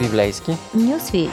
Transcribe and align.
Библейски 0.00 0.52
Нюсвит. 0.74 1.30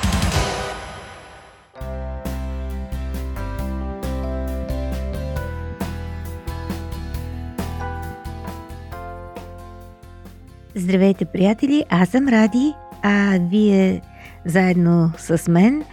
Здравейте, 10.75 11.25
приятели! 11.25 11.85
Аз 11.89 12.09
съм 12.09 12.27
Ради, 12.27 12.73
а 13.03 13.39
вие 13.51 14.01
заедно 14.45 15.11
с 15.17 15.51
мен 15.51 15.83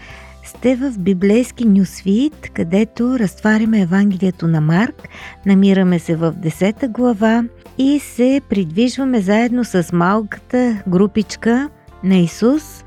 сте 0.44 0.76
в 0.76 0.98
библейски 0.98 1.64
нюсвит, 1.64 2.50
където 2.54 3.18
разтваряме 3.18 3.80
Евангелието 3.80 4.46
на 4.46 4.60
Марк, 4.60 5.08
намираме 5.46 5.98
се 5.98 6.16
в 6.16 6.32
10 6.32 6.88
глава 6.88 7.44
и 7.78 7.98
се 7.98 8.40
придвижваме 8.48 9.20
заедно 9.20 9.64
с 9.64 9.92
малката 9.92 10.82
групичка 10.88 11.68
на 12.04 12.16
Исус, 12.16 12.84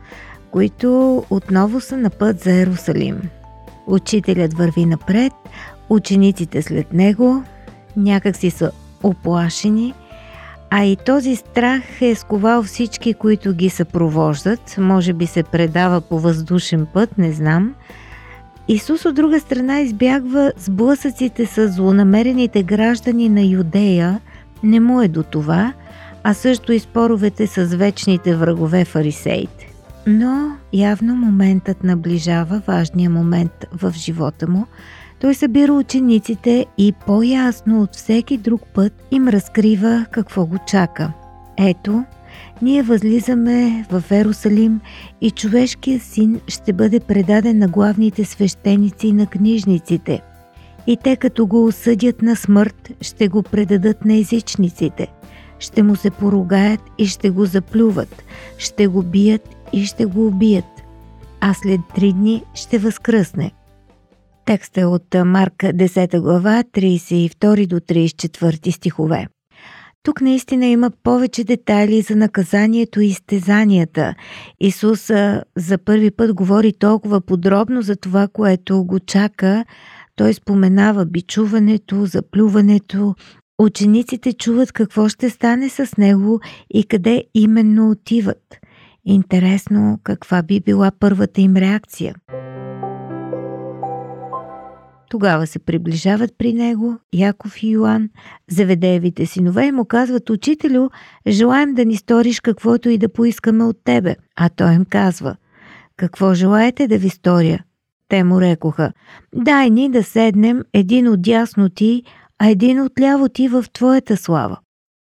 които 0.52 1.24
отново 1.30 1.82
са 1.82 1.98
на 1.98 2.10
път 2.10 2.40
за 2.40 2.54
Ерусалим. 2.54 3.22
Учителят 3.88 4.54
върви 4.54 4.86
напред, 4.86 5.34
учениците 5.90 6.62
след 6.62 6.94
него, 6.94 7.44
някак 7.98 8.36
си 8.36 8.50
са 8.50 8.72
оплашени, 9.04 9.94
а 10.70 10.84
и 10.84 10.96
този 10.96 11.36
страх 11.36 12.02
е 12.02 12.16
сковал 12.16 12.64
всички, 12.64 13.14
които 13.14 13.54
ги 13.54 13.70
съпровождат, 13.70 14.76
може 14.78 15.14
би 15.14 15.28
се 15.28 15.44
предава 15.44 16.02
по 16.02 16.20
въздушен 16.20 16.88
път, 16.94 17.18
не 17.18 17.32
знам. 17.32 17.74
Исус 18.68 19.06
от 19.06 19.16
друга 19.16 19.40
страна 19.40 19.80
избягва 19.80 20.52
сблъсъците 20.58 21.46
с 21.46 21.68
злонамерените 21.68 22.64
граждани 22.64 23.30
на 23.30 23.42
Юдея, 23.42 24.22
не 24.64 24.80
му 24.80 25.02
е 25.02 25.08
до 25.08 25.24
това, 25.24 25.74
а 26.30 26.34
също 26.34 26.74
и 26.74 26.80
споровете 26.80 27.48
с 27.48 27.64
вечните 27.64 28.36
врагове 28.36 28.86
фарисеите. 28.86 29.74
Но 30.08 30.52
явно 30.74 31.16
моментът 31.16 31.84
наближава 31.84 32.62
важния 32.68 33.10
момент 33.10 33.66
в 33.74 33.94
живота 33.96 34.48
му. 34.48 34.66
Той 35.22 35.36
събира 35.36 35.74
учениците 35.74 36.66
и 36.78 36.94
по-ясно 37.06 37.82
от 37.82 37.96
всеки 37.96 38.38
друг 38.38 38.62
път 38.74 38.94
им 39.12 39.28
разкрива 39.28 40.06
какво 40.12 40.46
го 40.46 40.58
чака. 40.68 41.12
Ето, 41.58 42.04
ние 42.62 42.84
възлизаме 42.84 43.86
в 43.92 44.04
Ерусалим 44.12 44.80
и 45.22 45.32
човешкият 45.32 46.02
син 46.02 46.40
ще 46.48 46.74
бъде 46.74 47.00
предаден 47.00 47.58
на 47.58 47.68
главните 47.68 48.26
свещеници 48.26 49.08
и 49.08 49.14
на 49.14 49.28
книжниците. 49.28 50.22
И 50.88 50.98
те 51.04 51.16
като 51.16 51.48
го 51.48 51.66
осъдят 51.66 52.22
на 52.22 52.36
смърт, 52.36 52.90
ще 53.02 53.28
го 53.28 53.44
предадат 53.44 54.06
на 54.06 54.14
езичниците. 54.14 55.08
Ще 55.60 55.84
му 55.84 55.96
се 55.96 56.10
поругаят 56.10 56.82
и 56.98 57.08
ще 57.08 57.30
го 57.30 57.46
заплюват, 57.46 58.24
ще 58.58 58.88
го 58.88 59.04
бият 59.04 59.50
и 59.74 59.86
ще 59.86 60.06
го 60.06 60.28
убият, 60.28 60.66
а 61.42 61.54
след 61.54 61.82
три 61.96 62.14
дни 62.14 62.44
ще 62.54 62.78
възкръсне. 62.78 63.52
Текстът 64.46 64.78
е 64.78 64.86
от 64.86 65.16
Марка 65.26 65.68
10 65.68 66.22
глава 66.22 66.64
32 66.64 67.68
до 67.68 67.80
34 67.80 68.72
стихове. 68.72 69.28
Тук 70.04 70.22
наистина 70.22 70.66
има 70.66 70.92
повече 71.04 71.44
детайли 71.44 72.02
за 72.02 72.16
наказанието 72.16 73.02
и 73.02 73.06
изтезанията. 73.06 74.16
Исус 74.60 75.12
за 75.58 75.78
първи 75.86 76.12
път 76.12 76.34
говори 76.34 76.74
толкова 76.74 77.22
подробно 77.22 77.82
за 77.82 77.96
това, 77.96 78.28
което 78.28 78.84
го 78.84 79.00
чака. 79.00 79.66
Той 80.16 80.34
споменава 80.34 81.06
бичуването, 81.06 82.06
заплюването. 82.06 83.16
Учениците 83.60 84.34
чуват 84.34 84.72
какво 84.72 85.10
ще 85.10 85.30
стане 85.30 85.70
с 85.70 85.98
него 85.98 86.40
и 86.74 86.84
къде 86.84 87.24
именно 87.34 87.92
отиват– 87.92 88.58
Интересно 89.10 90.00
каква 90.04 90.44
би 90.44 90.60
била 90.60 90.92
първата 91.00 91.42
им 91.42 91.56
реакция. 91.56 92.16
Тогава 95.10 95.48
се 95.48 95.60
приближават 95.60 96.32
при 96.38 96.54
него 96.54 96.98
Яков 97.14 97.64
и 97.64 97.70
Йоан, 97.70 98.10
заведеевите 98.50 99.26
синове 99.26 99.66
и 99.66 99.72
му 99.72 99.86
казват 99.86 100.30
«Учителю, 100.30 100.90
желаем 101.28 101.74
да 101.74 101.86
ни 101.86 101.96
сториш 101.96 102.40
каквото 102.40 102.90
и 102.90 102.98
да 102.98 103.10
поискаме 103.10 103.64
от 103.64 103.78
тебе». 103.84 104.16
А 104.36 104.50
той 104.50 104.74
им 104.74 104.86
казва 104.86 105.36
«Какво 105.98 106.34
желаете 106.34 106.88
да 106.88 106.98
ви 106.98 107.10
сторя?» 107.10 107.64
Те 108.10 108.24
му 108.24 108.42
рекоха 108.42 108.94
«Дай 109.36 109.70
ни 109.70 109.90
да 109.90 110.04
седнем 110.04 110.64
един 110.74 111.08
от 111.08 111.22
дясно 111.22 111.70
ти, 111.70 112.04
а 112.40 112.50
един 112.50 112.82
от 112.82 113.00
ляво 113.02 113.30
ти 113.30 113.48
в 113.48 113.66
твоята 113.74 114.18
слава». 114.18 114.58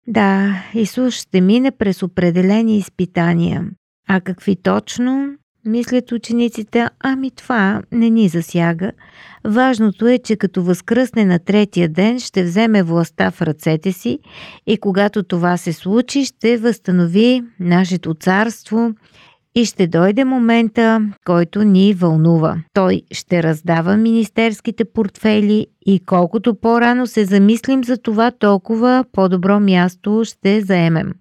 Да, 0.08 0.64
Исус 0.74 1.14
ще 1.14 1.42
мине 1.42 1.72
през 1.72 2.04
определени 2.04 2.78
изпитания. 2.78 3.66
А 4.08 4.22
какви 4.22 4.56
точно? 4.56 5.36
Мислят 5.66 6.12
учениците, 6.12 6.88
ами 7.00 7.32
това 7.32 7.82
не 7.92 8.10
ни 8.10 8.30
засяга. 8.30 8.92
Важното 9.46 10.08
е, 10.08 10.18
че 10.18 10.36
като 10.36 10.64
възкръсне 10.64 11.26
на 11.26 11.40
третия 11.40 11.90
ден, 11.90 12.20
ще 12.20 12.44
вземе 12.44 12.84
властта 12.84 13.32
в 13.32 13.42
ръцете 13.42 13.92
си 13.92 14.20
и 14.68 14.78
когато 14.78 15.24
това 15.24 15.58
се 15.58 15.74
случи, 15.74 16.26
ще 16.26 16.58
възстанови 16.58 17.44
нашето 17.60 18.14
царство 18.14 18.94
и 19.56 19.66
ще 19.66 19.88
дойде 19.88 20.26
момента, 20.26 21.02
който 21.26 21.64
ни 21.64 21.94
вълнува. 21.94 22.58
Той 22.74 23.02
ще 23.12 23.44
раздава 23.44 23.98
министерските 23.98 24.86
портфели 24.86 25.68
и 25.86 26.00
колкото 26.06 26.56
по-рано 26.56 27.08
се 27.08 27.26
замислим 27.26 27.84
за 27.84 27.98
това, 27.98 28.32
толкова 28.32 29.06
по-добро 29.12 29.60
място 29.60 30.22
ще 30.26 30.62
заемем. 30.62 31.14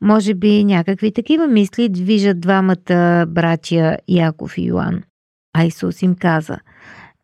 Може 0.00 0.34
би 0.34 0.64
някакви 0.64 1.12
такива 1.12 1.46
мисли 1.46 1.88
движат 1.88 2.40
двамата 2.40 3.26
братя 3.28 3.96
Яков 4.08 4.58
и 4.58 4.62
Йоан. 4.66 5.02
А 5.56 5.64
Исус 5.64 6.02
им 6.02 6.14
каза 6.14 6.58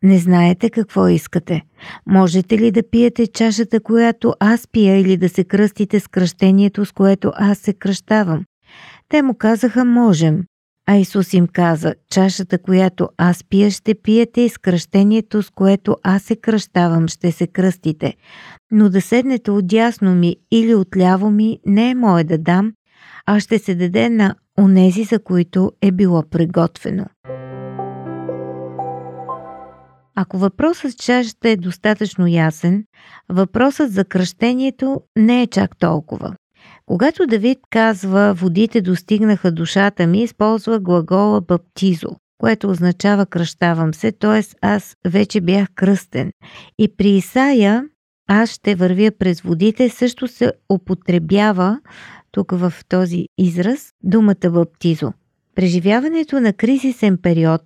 не 0.03 0.17
знаете 0.17 0.69
какво 0.69 1.07
искате. 1.07 1.61
Можете 2.05 2.57
ли 2.57 2.71
да 2.71 2.83
пиете 2.91 3.27
чашата, 3.27 3.79
която 3.79 4.33
аз 4.39 4.67
пия, 4.71 4.99
или 4.99 5.17
да 5.17 5.29
се 5.29 5.43
кръстите 5.43 5.99
с 5.99 6.07
кръщението, 6.07 6.85
с 6.85 6.91
което 6.91 7.31
аз 7.35 7.57
се 7.57 7.73
кръщавам? 7.73 8.45
Те 9.11 9.21
му 9.21 9.33
казаха, 9.33 9.85
можем. 9.85 10.43
А 10.87 10.95
Исус 10.95 11.33
им 11.33 11.47
каза, 11.47 11.93
чашата, 12.11 12.57
която 12.57 13.09
аз 13.17 13.43
пия, 13.43 13.71
ще 13.71 13.95
пиете 13.95 14.41
и 14.41 14.49
с 14.49 14.57
кръщението, 14.57 15.43
с 15.43 15.49
което 15.49 15.97
аз 16.03 16.23
се 16.23 16.35
кръщавам, 16.35 17.07
ще 17.07 17.31
се 17.31 17.47
кръстите. 17.47 18.13
Но 18.71 18.89
да 18.89 19.01
седнете 19.01 19.51
отясно 19.51 20.15
ми 20.15 20.35
или 20.51 20.75
отляво 20.75 21.31
ми 21.31 21.59
не 21.65 21.89
е 21.89 21.95
мое 21.95 22.23
да 22.23 22.37
дам, 22.37 22.73
а 23.25 23.39
ще 23.39 23.59
се 23.59 23.75
даде 23.75 24.09
на 24.09 24.35
онези, 24.59 25.03
за 25.03 25.19
които 25.19 25.71
е 25.81 25.91
било 25.91 26.23
приготвено. 26.29 27.05
Ако 30.15 30.37
въпросът 30.37 30.91
с 30.91 30.95
чашата 30.95 31.49
е 31.49 31.57
достатъчно 31.57 32.27
ясен, 32.27 32.85
въпросът 33.29 33.91
за 33.91 34.05
кръщението 34.05 35.01
не 35.17 35.41
е 35.41 35.47
чак 35.47 35.77
толкова. 35.77 36.35
Когато 36.85 37.27
Давид 37.27 37.59
казва 37.69 38.33
«Водите 38.33 38.81
достигнаха 38.81 39.51
душата 39.51 40.07
ми», 40.07 40.23
използва 40.23 40.79
глагола 40.79 41.41
«баптизо», 41.41 42.09
което 42.37 42.69
означава 42.69 43.25
кръщавам 43.25 43.93
се, 43.93 44.11
т.е. 44.11 44.41
аз 44.61 44.95
вече 45.07 45.41
бях 45.41 45.67
кръстен. 45.75 46.31
И 46.79 46.95
при 46.97 47.09
Исаия 47.09 47.83
аз 48.27 48.49
ще 48.49 48.75
вървя 48.75 49.11
през 49.19 49.41
водите 49.41 49.89
също 49.89 50.27
се 50.27 50.51
употребява 50.73 51.79
тук 52.31 52.51
в 52.51 52.73
този 52.89 53.25
израз 53.37 53.89
думата 54.03 54.49
баптизо. 54.51 55.13
Преживяването 55.55 56.39
на 56.39 56.53
кризисен 56.53 57.17
период, 57.17 57.61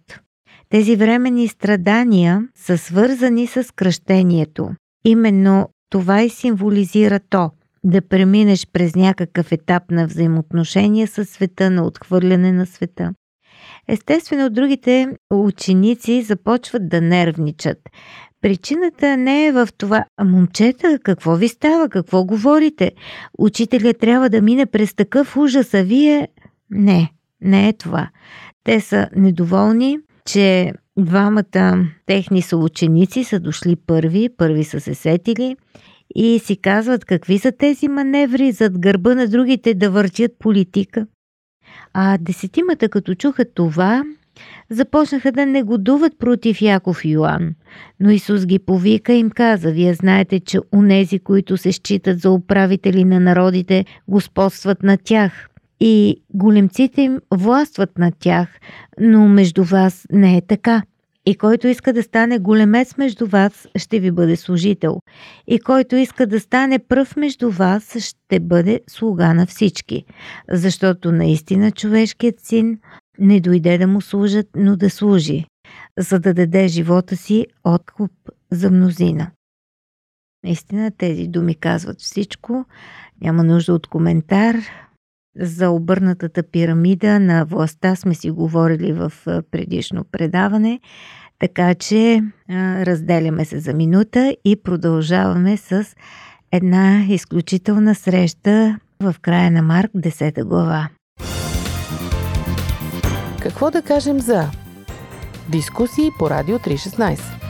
тези 0.70 0.96
временни 0.96 1.48
страдания 1.48 2.48
са 2.56 2.78
свързани 2.78 3.48
с 3.48 3.74
кръщението. 3.76 4.70
Именно 5.06 5.70
това 5.90 6.22
и 6.22 6.30
символизира 6.30 7.20
то– 7.30 7.52
да 7.86 8.02
преминеш 8.02 8.68
през 8.74 8.96
някакъв 8.96 9.52
етап 9.52 9.84
на 9.92 10.08
взаимоотношения 10.08 11.08
с 11.08 11.26
света, 11.26 11.70
на 11.70 11.86
отхвърляне 11.86 12.52
на 12.52 12.66
света. 12.66 13.14
Естествено, 13.88 14.50
другите 14.50 15.08
ученици 15.34 16.22
започват 16.22 16.90
да 16.90 17.02
нервничат. 17.02 17.78
Причината 18.42 19.18
не 19.18 19.46
е 19.46 19.52
в 19.52 19.68
това, 19.78 20.06
момчета, 20.24 21.00
какво 21.04 21.36
ви 21.36 21.48
става, 21.48 21.90
какво 21.90 22.26
говорите? 22.26 22.92
Учителя 23.38 23.94
трябва 23.94 24.30
да 24.30 24.42
мине 24.42 24.66
през 24.66 24.94
такъв 24.96 25.38
ужас, 25.38 25.74
а 25.74 25.84
вие... 25.84 26.28
Не, 26.70 27.12
не 27.42 27.68
е 27.68 27.74
това. 27.74 28.10
Те 28.64 28.82
са 28.82 29.10
недоволни, 29.16 29.98
че 30.26 30.74
двамата 30.98 31.86
техни 32.06 32.42
съученици 32.42 33.24
са 33.24 33.40
дошли 33.40 33.76
първи, 33.76 34.30
първи 34.38 34.64
са 34.64 34.80
се 34.80 34.96
сетили 34.96 35.56
и 36.16 36.40
си 36.40 36.58
казват 36.58 37.06
какви 37.06 37.40
са 37.40 37.52
тези 37.52 37.88
маневри 37.88 38.52
зад 38.52 38.80
гърба 38.80 39.16
на 39.16 39.28
другите 39.28 39.74
да 39.74 39.92
въртят 39.92 40.32
политика. 40.40 41.08
А 41.94 42.18
десетимата 42.18 42.90
като 42.90 43.16
чуха 43.16 43.46
това, 43.54 44.04
започнаха 44.70 45.32
да 45.32 45.46
негодуват 45.46 46.20
против 46.20 46.62
Яков 46.62 47.06
и 47.06 47.10
Йоан. 47.10 47.56
Но 48.00 48.10
Исус 48.10 48.46
ги 48.46 48.60
повика 48.60 49.14
и 49.14 49.20
им 49.20 49.30
каза, 49.30 49.72
вие 49.72 49.94
знаете, 49.94 50.40
че 50.40 50.60
унези, 50.74 51.20
които 51.20 51.58
се 51.58 51.72
считат 51.72 52.20
за 52.20 52.32
управители 52.32 53.04
на 53.04 53.20
народите, 53.20 53.86
господстват 54.08 54.84
на 54.84 54.98
тях. 54.98 55.50
и 55.80 56.22
големците 56.34 57.02
им 57.02 57.20
властват 57.32 57.98
над 57.98 58.14
тях, 58.20 58.48
но 59.00 59.28
между 59.28 59.64
вас 59.64 60.08
не 60.12 60.38
е 60.38 60.42
така. 60.42 60.82
И 61.26 61.36
който 61.36 61.68
иска 61.68 61.94
да 61.94 62.04
стане 62.04 62.40
големец 62.40 62.98
между 62.98 63.28
вас, 63.28 63.68
ще 63.76 64.00
ви 64.00 64.12
бъде 64.12 64.36
служител. 64.36 65.00
И 65.48 65.60
който 65.60 65.96
иска 65.96 66.28
да 66.28 66.40
стане 66.40 66.80
пръв 66.80 67.16
между 67.16 67.52
вас, 67.52 67.98
ще 68.00 68.40
бъде 68.40 68.82
слуга 68.88 69.34
на 69.34 69.46
всички. 69.46 70.06
Защото 70.52 71.12
наистина 71.12 71.72
човешкият 71.72 72.40
син 72.40 72.80
не 73.20 73.40
дойде 73.40 73.78
да 73.78 73.88
му 73.88 74.02
служат, 74.02 74.48
но 74.56 74.76
да 74.76 74.90
служи, 74.90 75.46
за 76.00 76.20
да 76.20 76.34
даде 76.34 76.68
живота 76.68 77.16
си 77.16 77.46
откуп 77.64 78.12
за 78.52 78.72
мнозина. 78.72 79.32
Наистина 80.44 80.92
тези 80.92 81.28
думи 81.28 81.56
казват 81.56 82.02
всичко. 82.02 82.66
Няма 83.22 83.44
нужда 83.44 83.74
от 83.74 83.88
коментар. 83.88 84.56
За 85.40 85.70
обърнатата 85.70 86.44
пирамида 86.44 87.20
на 87.20 87.46
властта 87.46 87.96
сме 87.96 88.14
си 88.14 88.32
говорили 88.32 88.94
в 88.94 89.14
предишно 89.52 90.06
предаване, 90.12 90.80
така 91.40 91.76
че 91.76 92.24
разделяме 92.86 93.46
се 93.46 93.60
за 93.60 93.74
минута 93.74 94.36
и 94.46 94.56
продължаваме 94.64 95.58
с 95.58 95.86
една 96.52 97.06
изключителна 97.10 97.96
среща 97.96 98.80
в 99.04 99.16
края 99.22 99.52
на 99.52 99.62
Марк 99.62 99.92
10 99.92 100.44
глава. 100.44 100.90
Какво 103.42 103.72
да 103.72 103.82
кажем 103.82 104.20
за 104.20 104.52
дискусии 105.50 106.10
по 106.20 106.30
Радио 106.30 106.58
316? 106.58 107.45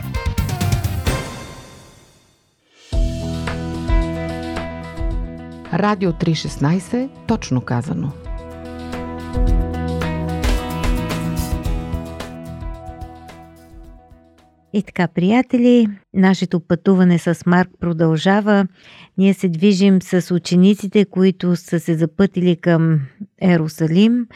Радио 5.75 6.11
316, 6.11 7.09
точно 7.27 7.61
казано. 7.61 8.11
И 14.73 14.83
така, 14.83 15.07
приятели, 15.07 15.87
нашето 16.13 16.59
пътуване 16.59 17.19
с 17.19 17.45
Марк 17.45 17.69
продължава. 17.79 18.67
Ние 19.17 19.33
се 19.33 19.49
движим 19.49 20.01
с 20.01 20.35
учениците, 20.35 21.05
които 21.05 21.55
са 21.55 21.79
се 21.79 21.95
запътили 21.95 22.55
към 22.55 23.01
Ерусалим. 23.41 24.27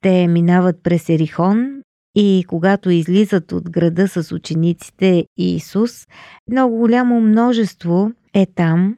Те 0.00 0.28
минават 0.28 0.76
през 0.82 1.08
Ерихон 1.08 1.82
и 2.14 2.44
когато 2.48 2.90
излизат 2.90 3.52
от 3.52 3.70
града 3.70 4.08
с 4.08 4.32
учениците 4.32 5.24
и 5.36 5.56
Исус, 5.56 6.06
много 6.50 6.76
голямо 6.76 7.20
множество 7.20 8.10
е 8.34 8.46
там 8.46 8.96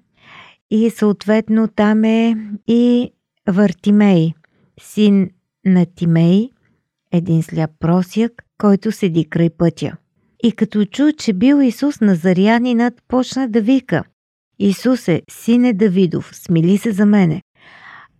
и 0.70 0.90
съответно 0.90 1.68
там 1.68 2.04
е 2.04 2.36
и 2.68 3.10
Вартимей, 3.48 4.32
син 4.80 5.30
на 5.66 5.86
Тимей, 5.86 6.50
един 7.12 7.42
сляп 7.42 7.70
просяк, 7.80 8.42
който 8.58 8.92
седи 8.92 9.24
край 9.24 9.50
пътя. 9.50 9.96
И 10.42 10.52
като 10.52 10.84
чу, 10.84 11.12
че 11.18 11.32
бил 11.32 11.60
Исус 11.62 12.00
Назарянинът, 12.00 12.94
почна 13.08 13.48
да 13.48 13.60
вика 13.60 14.04
Исусе, 14.58 15.22
сине 15.30 15.72
Давидов, 15.72 16.30
смили 16.32 16.78
се 16.78 16.92
за 16.92 17.06
мене. 17.06 17.42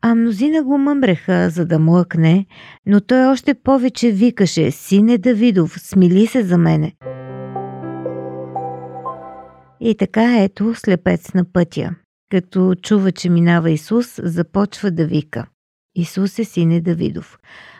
А 0.02 0.14
мнозина 0.14 0.62
го 0.62 0.78
мъмреха, 0.78 1.50
за 1.50 1.66
да 1.66 1.78
млъкне, 1.78 2.46
но 2.86 3.00
той 3.00 3.26
още 3.26 3.54
повече 3.54 4.10
викаше 4.10 4.70
Сине 4.70 5.18
Давидов, 5.18 5.80
смили 5.80 6.26
се 6.26 6.42
за 6.42 6.58
мене. 6.58 6.92
И 9.80 9.94
така 9.98 10.42
ето 10.42 10.74
слепец 10.74 11.34
на 11.34 11.44
пътя. 11.44 11.94
Като 12.30 12.74
чува, 12.74 13.12
че 13.12 13.30
минава 13.30 13.70
Исус, 13.70 14.20
започва 14.22 14.90
да 14.90 15.06
вика. 15.06 15.46
Исус 15.94 16.38
е 16.38 16.44
сине 16.44 16.80
Давидов. 16.80 17.38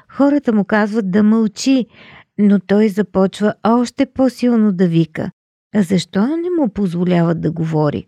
Хората 0.08 0.52
му 0.52 0.64
казват 0.64 1.10
да 1.10 1.22
мълчи, 1.22 1.86
но 2.38 2.60
той 2.60 2.88
започва 2.88 3.54
още 3.66 4.06
по-силно 4.06 4.72
да 4.72 4.88
вика. 4.88 5.30
А 5.74 5.82
защо 5.82 6.26
не 6.26 6.50
му 6.58 6.68
позволяват 6.68 7.40
да 7.40 7.50
говори? 7.50 8.06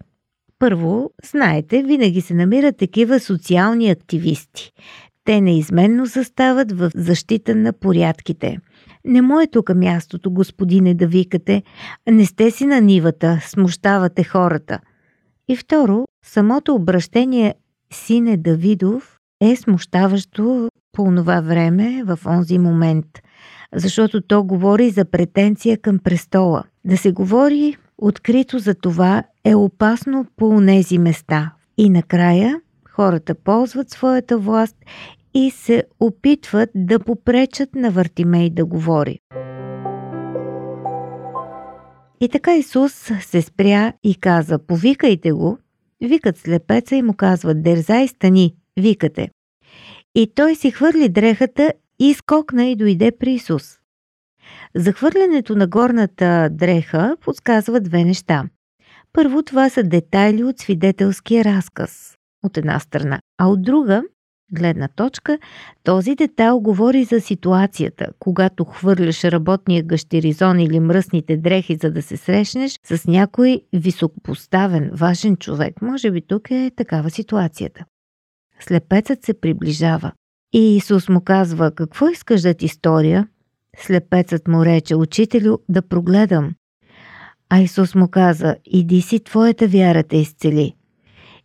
Първо, 0.59 1.11
знаете, 1.31 1.83
винаги 1.83 2.21
се 2.21 2.35
намират 2.35 2.77
такива 2.77 3.21
социални 3.21 3.91
активисти. 3.91 4.73
Те 5.25 5.41
неизменно 5.41 6.07
застават 6.07 6.73
в 6.73 6.91
защита 6.95 7.55
на 7.55 7.73
порядките. 7.73 8.59
Не 9.05 9.23
му 9.23 9.41
е 9.41 9.47
тук 9.47 9.75
мястото, 9.75 10.31
господине, 10.31 10.95
да 10.95 11.07
викате. 11.07 11.63
Не 12.11 12.27
сте 12.27 12.51
си 12.51 12.67
на 12.67 12.81
нивата, 12.81 13.41
смущавате 13.47 14.25
хората. 14.25 14.81
И 15.49 15.57
второ, 15.57 16.05
самото 16.27 16.75
обращение 16.75 17.55
Сине 17.93 18.37
Давидов 18.37 19.19
е 19.41 19.57
смущаващо 19.57 20.69
по 20.93 21.13
това 21.17 21.41
време, 21.41 22.03
в 22.05 22.19
онзи 22.27 22.59
момент– 22.59 23.07
защото 23.75 24.21
то 24.21 24.45
говори 24.45 24.91
за 24.91 25.05
претенция 25.05 25.79
към 25.79 25.99
престола. 25.99 26.65
Да 26.85 26.97
се 26.97 27.13
говори 27.13 27.77
открито 27.99 28.59
за 28.59 28.75
това 28.75 29.23
е 29.45 29.55
опасно 29.55 30.27
по 30.37 30.63
тези 30.67 30.99
места. 30.99 31.53
И 31.79 31.91
накрая 31.91 32.61
хората 32.91 33.35
ползват 33.35 33.91
своята 33.91 34.39
власт 34.39 34.77
и 35.35 35.51
се 35.51 35.85
опитват 36.01 36.71
да 36.75 36.99
попречат 36.99 37.75
на 37.75 37.91
Вартимей 37.91 38.51
да 38.51 38.65
говори. 38.65 39.19
И 42.21 42.29
така 42.29 42.57
Исус 42.57 42.93
се 43.21 43.43
спря 43.43 43.93
и 44.05 44.15
каза, 44.15 44.59
повикайте 44.59 45.33
го. 45.33 45.59
Викат 46.01 46.39
слепеца 46.39 46.97
и 46.97 47.03
му 47.03 47.15
казват, 47.15 47.63
дерзай 47.63 48.09
стани, 48.09 48.55
викате. 48.77 49.29
И 50.15 50.33
той 50.35 50.55
си 50.55 50.71
хвърли 50.71 51.09
дрехата 51.09 51.73
и 51.99 52.15
скокна 52.15 52.67
и 52.67 52.77
дойде 52.77 53.13
при 53.19 53.33
Исус. 53.33 53.79
Захвърлянето 54.75 55.57
на 55.57 55.67
горната 55.67 56.49
дреха 56.53 57.17
подсказва 57.21 57.81
две 57.81 58.05
неща. 58.05 58.45
Първо, 59.13 59.43
това 59.43 59.69
са 59.69 59.83
детайли 59.83 60.45
от 60.45 60.59
свидетелския 60.59 61.45
разказ, 61.45 62.15
от 62.43 62.57
една 62.57 62.81
страна, 62.81 63.21
а 63.39 63.49
от 63.49 63.63
друга 63.63 64.03
гледна 64.53 64.89
точка, 64.89 65.39
този 65.85 66.15
детайл 66.15 66.61
говори 66.61 67.05
за 67.05 67.21
ситуацията, 67.21 68.07
когато 68.19 68.65
хвърляш 68.65 69.25
работния 69.25 69.83
гъщеризон 69.83 70.61
или 70.61 70.81
мръсните 70.81 71.37
дрехи, 71.37 71.77
за 71.77 71.91
да 71.91 72.03
се 72.03 72.17
срещнеш 72.17 72.79
с 72.85 73.07
някой 73.07 73.61
високопоставен, 73.73 74.91
важен 74.93 75.37
човек. 75.37 75.83
Може 75.83 76.11
би 76.11 76.21
тук 76.21 76.51
е 76.51 76.71
такава 76.77 77.11
ситуацията. 77.11 77.85
Слепецът 78.61 79.25
се 79.25 79.41
приближава. 79.41 80.13
И 80.53 80.77
Исус 80.77 81.09
му 81.09 81.21
казва, 81.21 81.71
какво 81.71 82.09
искаш 82.09 82.43
да 82.43 82.55
ти 82.55 82.69
сторя? 82.69 83.27
Слепецът 83.79 84.49
му 84.49 84.65
рече, 84.65 84.97
учителю, 84.97 85.59
да 85.69 85.83
прогледам. 85.83 86.55
А 87.51 87.61
Исус 87.61 87.95
му 87.95 88.09
каза, 88.09 88.57
иди 88.65 89.03
си, 89.03 89.25
твоята 89.25 89.69
вяра 89.69 90.03
те 90.03 90.17
изцели. 90.17 90.75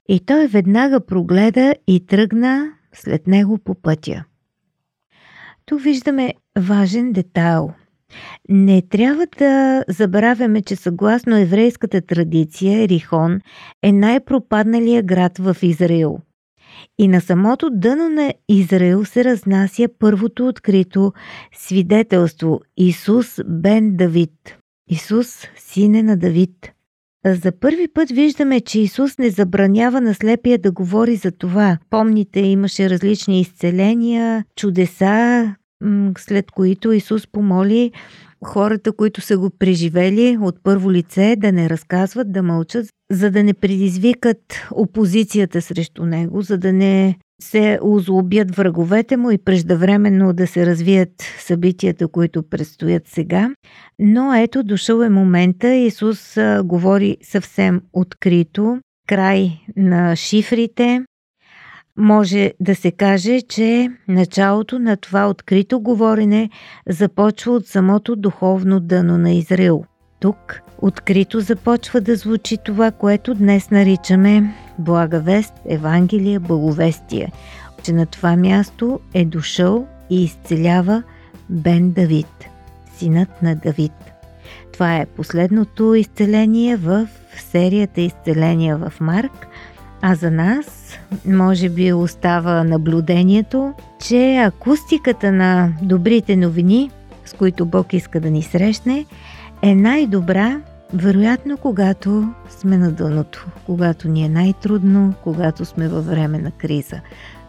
И 0.09 0.19
той 0.19 0.47
веднага 0.47 1.05
прогледа 1.05 1.75
и 1.87 2.05
тръгна 2.05 2.71
след 2.93 3.27
него 3.27 3.57
по 3.57 3.75
пътя. 3.75 4.24
Тук 5.65 5.81
виждаме 5.81 6.33
важен 6.60 7.13
детайл. 7.13 7.74
Не 8.50 8.81
трябва 8.81 9.27
да 9.38 9.83
забравяме, 9.88 10.62
че 10.62 10.75
съгласно 10.75 11.38
еврейската 11.38 12.01
традиция 12.01 12.83
Ерихон 12.83 13.41
е 13.83 13.91
най-пропадналия 13.91 15.03
град 15.03 15.38
в 15.38 15.57
Израил– 15.62 16.19
и 17.00 17.07
на 17.07 17.21
самото 17.21 17.69
дъно 17.74 18.10
на 18.10 18.33
Израил 18.50 19.05
се 19.05 19.24
разнася 19.24 19.88
първото 20.00 20.48
открито 20.48 21.13
свидетелство 21.55 22.62
Исус 22.77 23.39
бен 23.45 23.95
Давид. 23.95 24.57
Исус, 24.89 25.48
сине 25.55 26.03
на 26.03 26.17
Давид. 26.17 26.71
За 27.25 27.51
първи 27.51 27.87
път 27.87 28.09
виждаме, 28.09 28.61
че 28.61 28.79
Исус 28.79 29.17
не 29.17 29.29
забранява 29.29 30.01
на 30.01 30.13
слепия 30.13 30.57
да 30.57 30.71
говори 30.71 31.15
за 31.15 31.31
това. 31.31 31.77
Помните, 31.89 32.39
имаше 32.39 32.89
различни 32.89 33.41
изцеления, 33.41 34.45
чудеса, 34.55 35.55
след 36.17 36.51
които 36.51 36.91
Исус 36.91 37.27
помоли 37.27 37.91
хората, 38.45 38.91
които 38.91 39.21
са 39.21 39.37
го 39.37 39.49
преживели 39.49 40.37
от 40.41 40.55
първо 40.63 40.91
лице, 40.91 41.35
да 41.37 41.51
не 41.51 41.69
разказват, 41.69 42.31
да 42.31 42.43
мълчат, 42.43 42.85
за 43.11 43.31
да 43.31 43.43
не 43.43 43.53
предизвикат 43.53 44.67
опозицията 44.71 45.61
срещу 45.61 46.05
него, 46.05 46.41
за 46.41 46.57
да 46.57 46.73
не 46.73 47.17
се 47.43 47.79
озлобят 47.81 48.55
враговете 48.55 49.17
му 49.17 49.31
и 49.31 49.38
преждевременно 49.38 50.33
да 50.33 50.48
се 50.48 50.65
развият 50.65 51.10
събитията, 51.39 52.07
които 52.07 52.43
предстоят 52.43 53.07
сега. 53.07 53.50
Но 54.00 54.33
ето 54.33 54.63
дошъл 54.63 55.01
е 55.01 55.10
момента, 55.10 55.74
Исус 55.74 56.38
говори 56.63 57.17
съвсем 57.21 57.81
открито, 57.93 58.79
край 59.07 59.51
на 59.77 60.15
шифрите, 60.15 61.01
може 61.98 62.51
да 62.60 62.75
се 62.75 62.91
каже, 62.91 63.41
че 63.41 63.89
началото 64.07 64.79
на 64.79 64.98
това 64.98 65.29
открито 65.29 65.79
говорене 65.79 66.50
започва 66.89 67.51
от 67.53 67.67
самото 67.67 68.15
духовно 68.15 68.79
дъно 68.79 69.17
на 69.17 69.31
Израил. 69.31 69.83
Тук 70.21 70.61
открито 70.81 71.39
започва 71.39 72.01
да 72.01 72.15
звучи 72.15 72.57
това, 72.57 72.91
което 72.91 73.33
днес 73.33 73.71
наричаме 73.71 74.53
благовест, 74.79 75.53
Евангелие, 75.65 76.39
благовестие. 76.39 77.31
че 77.83 77.93
на 77.93 78.05
това 78.05 78.35
място 78.35 78.99
е 79.13 79.25
дошъл 79.25 79.87
и 80.09 80.23
изцелява 80.23 81.03
Бен 81.49 81.91
Давид, 81.91 82.49
синът 82.97 83.41
на 83.41 83.55
Давид. 83.55 83.91
Това 84.73 84.95
е 84.97 85.05
последното 85.05 85.95
изцеление 85.95 86.75
в 86.75 87.07
серията 87.37 88.01
Изцеления 88.01 88.77
в 88.77 88.93
Марк, 89.01 89.47
а 90.01 90.15
за 90.15 90.31
нас 90.31 90.97
може 91.25 91.69
би 91.69 91.93
остава 91.93 92.63
наблюдението, 92.63 93.73
че 94.07 94.37
акустиката 94.37 95.31
на 95.31 95.73
добрите 95.81 96.35
новини, 96.35 96.91
с 97.25 97.33
които 97.33 97.65
Бог 97.65 97.93
иска 97.93 98.19
да 98.19 98.29
ни 98.29 98.43
срещне, 98.43 99.05
е 99.61 99.75
най-добра, 99.75 100.61
вероятно, 100.93 101.57
когато 101.57 102.33
сме 102.49 102.77
на 102.77 102.91
дъното, 102.91 103.47
когато 103.65 104.07
ни 104.07 104.25
е 104.25 104.29
най-трудно, 104.29 105.13
когато 105.23 105.65
сме 105.65 105.89
във 105.89 106.05
време 106.05 106.37
на 106.37 106.51
криза. 106.51 106.99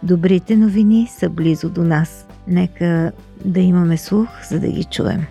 Добрите 0.02 0.56
новини 0.56 1.08
са 1.18 1.28
близо 1.28 1.70
до 1.70 1.82
нас. 1.82 2.26
Нека 2.48 3.12
да 3.44 3.60
имаме 3.60 3.96
слух, 3.96 4.28
за 4.50 4.60
да 4.60 4.68
ги 4.68 4.84
чуем. 4.84 5.26